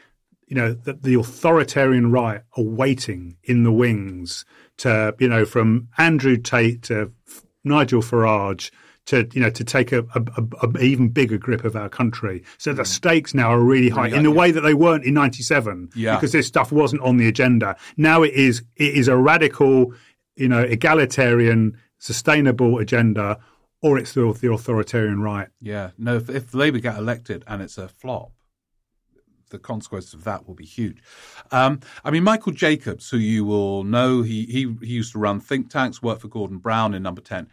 [0.48, 4.46] you know, that the authoritarian right are waiting in the wings
[4.78, 7.12] to, you know, from Andrew Tate to
[7.64, 8.72] Nigel Farage
[9.06, 12.44] to, you know, to take a, a, a, a even bigger grip of our country.
[12.58, 12.88] So the mm.
[12.88, 16.16] stakes now are really high in the way that they weren't in 97 yeah.
[16.16, 17.76] because this stuff wasn't on the agenda.
[17.98, 19.94] Now it is, it is a radical,
[20.36, 23.40] you know, egalitarian, sustainable agenda
[23.82, 25.50] or it's the, the authoritarian right.
[25.62, 25.92] Yeah.
[25.98, 28.32] No, if, if Labour get elected and it's a flop,
[29.56, 31.02] the consequences of that will be huge.
[31.52, 35.40] Um, I mean, Michael Jacobs, who you will know, he, he, he used to run
[35.40, 37.48] think tanks, worked for Gordon Brown in Number 10.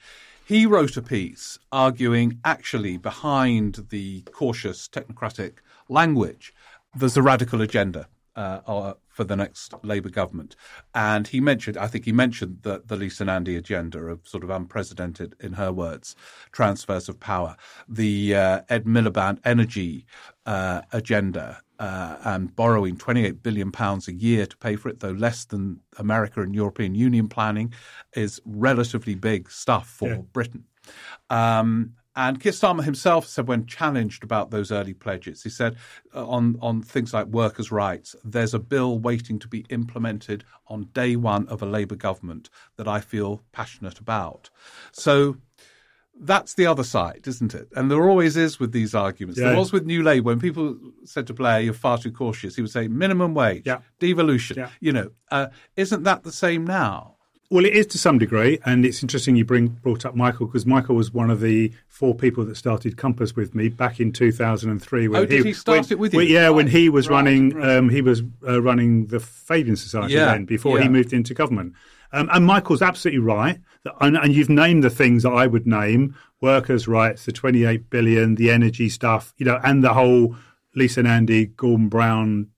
[0.44, 6.52] He wrote a piece arguing actually behind the cautious technocratic language,
[6.94, 8.08] there's a radical agenda.
[8.34, 10.56] Uh, uh for the next Labour government.
[10.94, 14.50] And he mentioned, I think he mentioned the, the Lisa Nandy agenda of sort of
[14.50, 16.16] unprecedented, in her words,
[16.50, 17.56] transfers of power,
[17.88, 20.06] the uh, Ed Miliband energy
[20.46, 25.11] uh, agenda, uh, and borrowing 28 billion pounds a year to pay for it, though
[25.11, 27.72] less than America and European Union planning,
[28.14, 30.16] is relatively big stuff for yeah.
[30.33, 30.64] Britain.
[31.28, 35.76] Um, and Keir Starmer himself said, when challenged about those early pledges, he said
[36.14, 40.90] uh, on on things like workers' rights, there's a bill waiting to be implemented on
[40.93, 44.51] day one of a Labour government that I feel passionate about.
[44.93, 45.38] So
[46.23, 47.68] that's the other side, isn't it?
[47.75, 49.41] And there always is with these arguments.
[49.41, 49.49] Yeah.
[49.49, 52.62] There was with New Labour when people said to Blair, "You're far too cautious." He
[52.62, 53.81] would say, "Minimum wage, yeah.
[53.99, 54.70] devolution." Yeah.
[54.81, 57.16] You know, uh, isn't that the same now?
[57.53, 60.64] Well, it is to some degree, and it's interesting you bring brought up Michael because
[60.64, 65.09] Michael was one of the four people that started Compass with me back in 2003.
[65.09, 66.23] When oh, did he, he start when, it with you?
[66.23, 66.51] yeah, right.
[66.51, 67.77] when he was right, running, right.
[67.77, 70.85] Um, he was uh, running the Fabian Society yeah, then before yeah.
[70.85, 71.75] he moved into government.
[72.12, 73.58] Um, and Michael's absolutely right,
[74.00, 78.34] and, and you've named the things that I would name: workers' rights, the 28 billion,
[78.34, 80.36] the energy stuff, you know, and the whole
[80.74, 82.48] Lisa Nandy, Gordon Brown,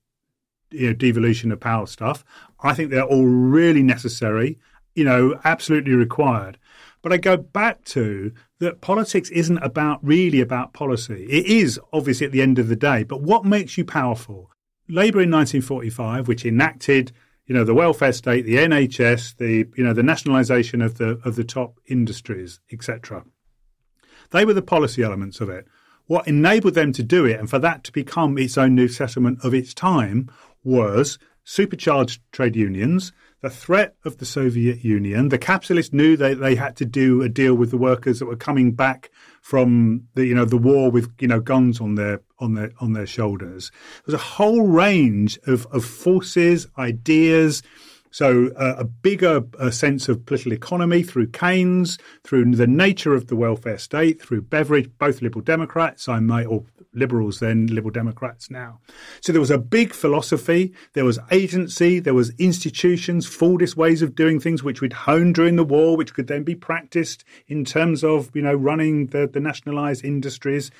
[0.71, 2.23] you know, devolution of power stuff.
[2.59, 4.57] I think they're all really necessary
[4.95, 6.57] you know, absolutely required.
[7.01, 11.25] But I go back to that politics isn't about really about policy.
[11.29, 14.49] It is obviously at the end of the day, but what makes you powerful?
[14.87, 17.11] Labour in 1945, which enacted,
[17.45, 21.35] you know, the welfare state, the NHS, the you know the nationalisation of the of
[21.35, 23.23] the top industries, etc.
[24.31, 25.67] They were the policy elements of it.
[26.07, 29.43] What enabled them to do it, and for that to become its own new settlement
[29.43, 30.31] of its time,
[30.63, 33.11] was supercharged trade unions
[33.45, 35.29] the threat of the Soviet Union.
[35.29, 38.35] The capitalists knew that they had to do a deal with the workers that were
[38.35, 39.11] coming back
[39.43, 42.93] from the you know the war with you know guns on their on their on
[42.93, 43.71] their shoulders.
[44.05, 47.63] There's a whole range of of forces, ideas.
[48.11, 53.27] So uh, a bigger uh, sense of political economy through Keynes, through the nature of
[53.27, 56.63] the welfare state, through Beveridge, both Liberal Democrats, I might, or
[56.93, 58.79] Liberals then, Liberal Democrats now.
[59.19, 64.15] So there was a big philosophy, there was agency, there was institutions, Fordist ways of
[64.15, 68.01] doing things which we'd honed during the war, which could then be practiced in terms
[68.01, 70.71] of, you know, running the, the nationalised industries.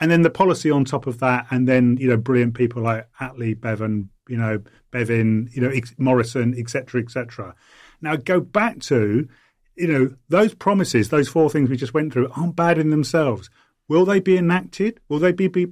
[0.00, 3.06] And then the policy on top of that, and then, you know, brilliant people like
[3.20, 7.54] Attlee, Bevan, you know, Bevin, you know, Morrison, etc., etc.
[8.00, 9.28] Now go back to,
[9.76, 13.50] you know, those promises, those four things we just went through aren't bad in themselves.
[13.88, 15.00] Will they be enacted?
[15.08, 15.66] Will they be, be,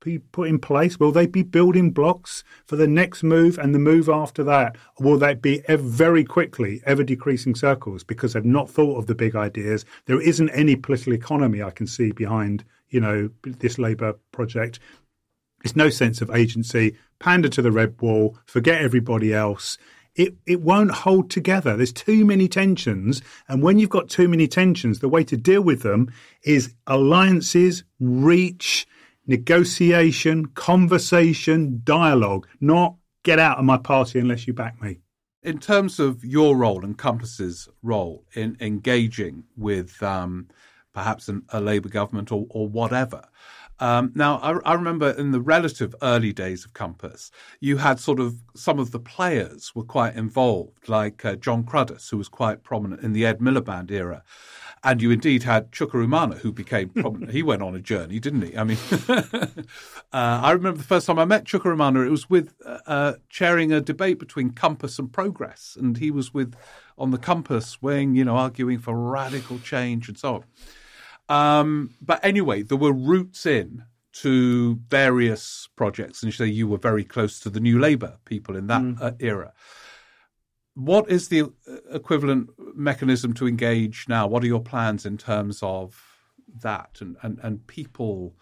[0.00, 0.98] be put in place?
[0.98, 4.76] Will they be building blocks for the next move and the move after that?
[4.96, 9.14] Or will they be very quickly ever decreasing circles because they've not thought of the
[9.14, 9.84] big ideas?
[10.06, 14.78] There isn't any political economy I can see behind, you know, this Labour project.
[15.62, 16.96] There's no sense of agency.
[17.18, 18.38] Pander to the red wall.
[18.46, 19.76] Forget everybody else
[20.18, 21.76] it, it won't hold together.
[21.76, 23.22] There's too many tensions.
[23.46, 26.12] And when you've got too many tensions, the way to deal with them
[26.42, 28.86] is alliances, reach,
[29.28, 34.98] negotiation, conversation, dialogue, not get out of my party unless you back me.
[35.44, 40.48] In terms of your role and Compass's role in engaging with um,
[40.98, 43.22] perhaps an, a Labour government or, or whatever,
[43.80, 47.30] um, now, I, I, remember in the relative early days of Compass,
[47.60, 52.10] you had sort of some of the players were quite involved, like uh, John Cruddas,
[52.10, 54.24] who was quite prominent in the Ed Miliband era.
[54.82, 57.30] And you indeed had Chuka Umunna, who became prominent.
[57.32, 58.56] he went on a journey, didn't he?
[58.56, 58.78] I mean,
[59.08, 59.62] uh,
[60.12, 63.72] I remember the first time I met Chuka Umunna, it was with uh, uh, chairing
[63.72, 65.76] a debate between Compass and Progress.
[65.78, 66.54] And he was with
[66.96, 70.44] on the Compass wing, you know, arguing for radical change and so on.
[71.28, 76.78] Um, but anyway, there were routes in to various projects, and you say you were
[76.78, 79.00] very close to the New Labour people in that mm.
[79.00, 79.52] uh, era.
[80.74, 81.46] What is the uh,
[81.90, 84.26] equivalent mechanism to engage now?
[84.26, 86.00] What are your plans in terms of
[86.62, 88.34] that and, and, and people?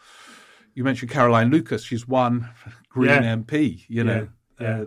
[0.74, 2.49] You mentioned Caroline Lucas; she's one
[2.89, 3.37] Green yeah.
[3.37, 3.84] MP.
[3.89, 4.28] You know,
[4.61, 4.66] yeah.
[4.66, 4.82] Yeah.
[4.82, 4.84] Uh,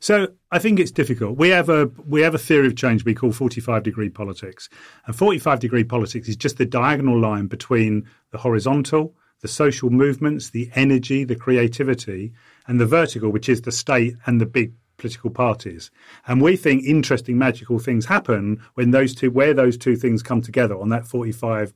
[0.00, 1.36] so I think it's difficult.
[1.36, 4.68] We have a we have a theory of change we call 45 degree politics.
[5.06, 10.50] And 45 degree politics is just the diagonal line between the horizontal, the social movements,
[10.50, 12.32] the energy, the creativity,
[12.66, 15.90] and the vertical, which is the state and the big political parties.
[16.26, 20.42] And we think interesting magical things happen when those two where those two things come
[20.42, 21.72] together on that 45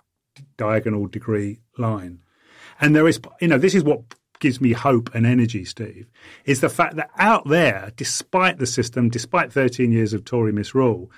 [0.57, 2.21] diagonal degree line.
[2.81, 4.03] And there is you know this is what
[4.43, 6.11] gives me hope and energy, Steve,
[6.45, 11.11] is the fact that out there, despite the system, despite 13 years of Tory misrule,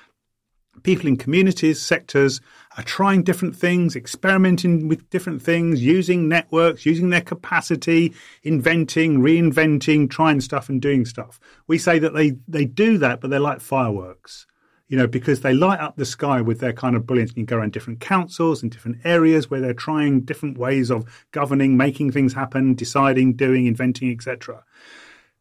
[0.83, 2.43] people in communities, sectors
[2.77, 8.13] are trying different things, experimenting with different things, using networks, using their capacity,
[8.43, 11.41] inventing, reinventing, trying stuff and doing stuff.
[11.67, 14.47] We say that they, they do that, but they're like fireworks
[14.89, 17.31] you know, because they light up the sky with their kind of brilliance.
[17.31, 21.27] You can go around different councils and different areas where they're trying different ways of
[21.33, 24.63] governing, making things happen, deciding, doing, inventing, etc.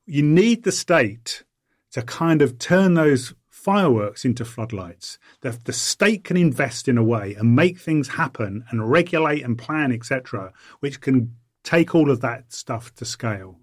[0.06, 1.44] You need the state
[1.92, 5.18] to kind of turn those fireworks into floodlights.
[5.42, 9.58] The, the state can invest in a way and make things happen and regulate and
[9.58, 13.58] plan, etc., which can take all of that stuff to scale.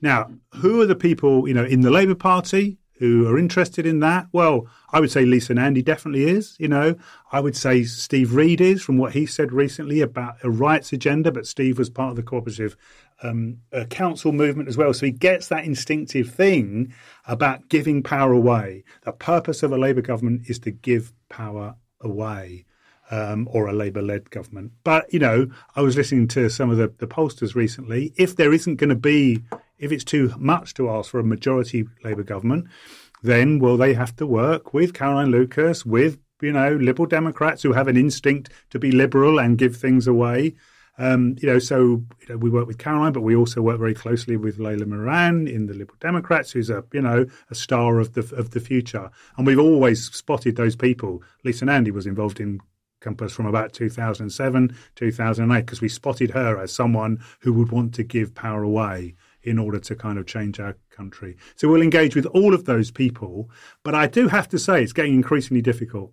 [0.00, 2.78] Now, who are the people, you know, in the Labour Party?
[2.98, 4.28] Who are interested in that?
[4.32, 6.56] Well, I would say Lisa Nandy definitely is.
[6.58, 6.96] You know,
[7.30, 11.30] I would say Steve Reed is from what he said recently about a rights agenda,
[11.30, 12.76] but Steve was part of the cooperative
[13.22, 14.94] um, uh, council movement as well.
[14.94, 16.94] So he gets that instinctive thing
[17.26, 18.84] about giving power away.
[19.02, 22.64] The purpose of a Labour government is to give power away.
[23.08, 24.72] Um, or a Labour led government.
[24.82, 28.12] But, you know, I was listening to some of the, the pollsters recently.
[28.16, 29.44] If there isn't going to be
[29.78, 32.66] if it's too much to ask for a majority Labour government,
[33.22, 37.72] then will they have to work with Caroline Lucas, with you know Liberal Democrats who
[37.72, 40.54] have an instinct to be liberal and give things away?
[40.98, 41.78] Um, you know, so
[42.20, 45.46] you know, we work with Caroline, but we also work very closely with Layla Moran
[45.46, 49.10] in the Liberal Democrats, who's a you know a star of the of the future.
[49.36, 51.22] And we've always spotted those people.
[51.44, 52.60] Lisa Nandy was involved in
[53.00, 58.02] Compass from about 2007, 2008, because we spotted her as someone who would want to
[58.02, 59.14] give power away
[59.46, 61.36] in order to kind of change our country.
[61.54, 63.48] So we'll engage with all of those people.
[63.84, 66.12] But I do have to say, it's getting increasingly difficult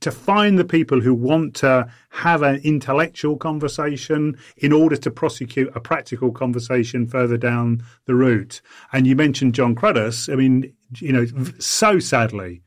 [0.00, 5.74] to find the people who want to have an intellectual conversation in order to prosecute
[5.74, 8.60] a practical conversation further down the route.
[8.92, 10.32] And you mentioned John Cruddas.
[10.32, 11.26] I mean, you know,
[11.58, 12.62] so sadly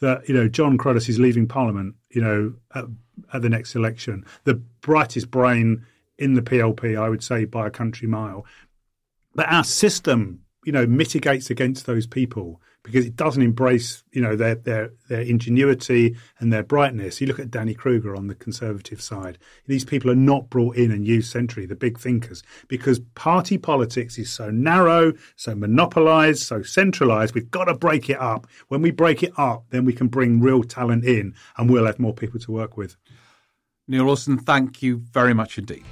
[0.00, 2.84] that, you know, John Cruddas is leaving Parliament, you know, at,
[3.32, 4.24] at the next election.
[4.44, 5.84] The brightest brain
[6.18, 8.44] in the PLP, I would say, by a country mile.
[9.34, 14.36] But our system, you know, mitigates against those people because it doesn't embrace, you know,
[14.36, 17.20] their their their ingenuity and their brightness.
[17.20, 20.90] You look at Danny Kruger on the conservative side; these people are not brought in
[20.90, 26.62] and used centrally, the big thinkers, because party politics is so narrow, so monopolised, so
[26.62, 27.34] centralised.
[27.34, 28.46] We've got to break it up.
[28.68, 31.98] When we break it up, then we can bring real talent in, and we'll have
[31.98, 32.96] more people to work with.
[33.88, 35.84] Neal Lawson, thank you very much indeed.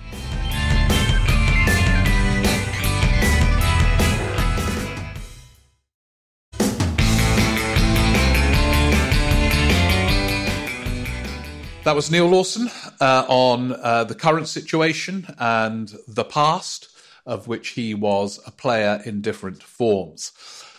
[11.89, 12.69] That was Neal Lawson
[13.01, 16.91] uh, on uh, the current situation and the past,
[17.25, 20.33] of which he was a player in different forms.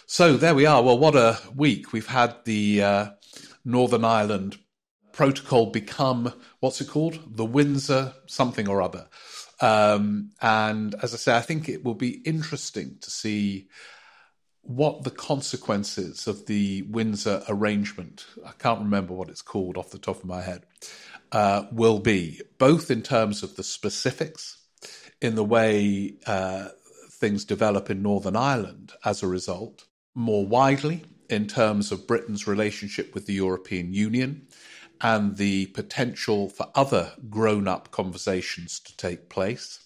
[0.06, 0.84] So there we are.
[0.84, 1.94] Well, what a week.
[1.94, 3.08] We've had the uh,
[3.66, 4.60] Northern Ireland
[5.12, 7.36] protocol become, what's it called?
[7.38, 9.08] The Windsor something or other.
[9.62, 13.68] Um, and as I say, I think it will be interesting to see
[14.70, 19.98] what the consequences of the Windsor arrangement, I can't remember what it's called off the
[19.98, 20.64] top of my head,
[21.32, 24.60] uh, will be, both in terms of the specifics,
[25.24, 26.68] in the way uh,
[27.10, 31.02] things develop in Northern Ireland as a result, more widely
[31.32, 34.46] in terms of Britain's relationship with the European Union
[35.02, 39.80] and the potential for other grown up conversations to take place,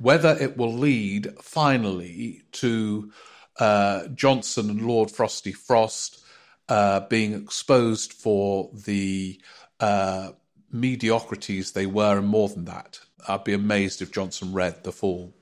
[0.00, 3.12] whether it will lead finally to
[3.60, 6.24] uh, Johnson and Lord Frosty Frost
[6.68, 9.40] uh, being exposed for the
[9.80, 10.30] uh,
[10.72, 13.00] mediocrities they were, and more than that.
[13.28, 15.34] I'd be amazed if Johnson read the full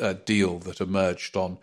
[0.00, 1.58] uh, deal that emerged on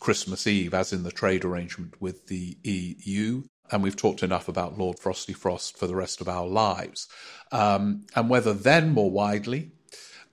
[0.00, 3.44] Christmas Eve, as in the trade arrangement with the EU.
[3.70, 7.08] And we've talked enough about Lord Frosty Frost for the rest of our lives.
[7.52, 9.72] Um, and whether then, more widely,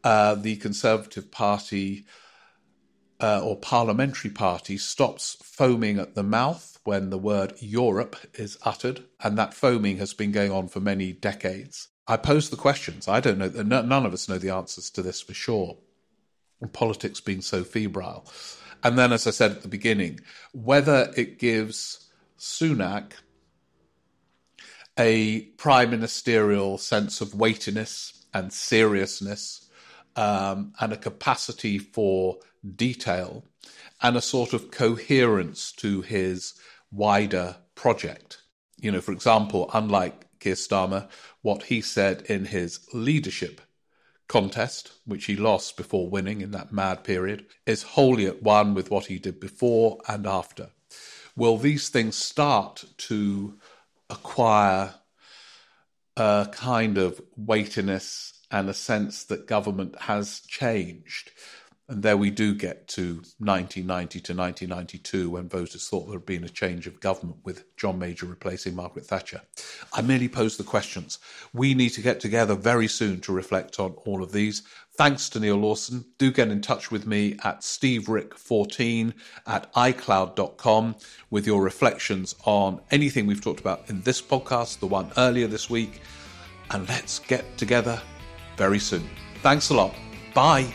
[0.04, 2.06] uh, the Conservative Party
[3.24, 9.06] uh, or parliamentary party stops foaming at the mouth when the word Europe is uttered,
[9.24, 11.88] and that foaming has been going on for many decades.
[12.06, 13.08] I pose the questions.
[13.08, 13.48] I don't know.
[13.48, 15.78] None of us know the answers to this for sure.
[16.74, 18.26] Politics being so febrile.
[18.84, 20.20] And then, as I said at the beginning,
[20.52, 23.14] whether it gives Sunak
[25.00, 29.70] a prime ministerial sense of weightiness and seriousness
[30.18, 32.40] um, and a capacity for
[32.76, 33.46] detail
[34.02, 36.54] and a sort of coherence to his
[36.92, 38.40] wider project.
[38.78, 41.10] You know, for example, unlike Keir Starmer,
[41.42, 43.62] what he said in his leadership
[44.28, 48.90] contest, which he lost before winning in that mad period, is wholly at one with
[48.90, 50.70] what he did before and after.
[51.36, 53.58] Will these things start to
[54.10, 54.96] acquire
[56.16, 61.32] a kind of weightiness and a sense that government has changed?
[61.90, 66.46] And there we do get to 1990 to 1992 when voters thought there had been
[66.46, 69.42] a change of government with John Major replacing Margaret Thatcher.
[69.92, 71.20] I merely pose the questions.
[71.54, 74.64] We need to get together very soon to reflect on all of these.
[74.96, 76.06] Thanks to Neal Lawson.
[76.18, 79.14] Do get in touch with me at steverick14
[79.48, 80.96] at icloud.com
[81.32, 85.70] with your reflections on anything we've talked about in this podcast, the one earlier this
[85.70, 86.02] week.
[86.72, 88.02] And let's get together
[88.56, 89.10] very soon.
[89.42, 89.94] Thanks a lot.
[90.34, 90.72] Bye.